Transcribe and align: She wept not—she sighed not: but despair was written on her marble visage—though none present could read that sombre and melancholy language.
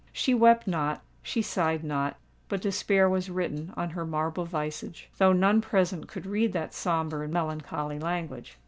She 0.11 0.33
wept 0.33 0.65
not—she 0.65 1.43
sighed 1.43 1.83
not: 1.83 2.17
but 2.49 2.59
despair 2.59 3.07
was 3.07 3.29
written 3.29 3.71
on 3.77 3.91
her 3.91 4.03
marble 4.03 4.45
visage—though 4.45 5.33
none 5.33 5.61
present 5.61 6.07
could 6.07 6.25
read 6.25 6.53
that 6.53 6.73
sombre 6.73 7.21
and 7.23 7.31
melancholy 7.31 7.99
language. 7.99 8.57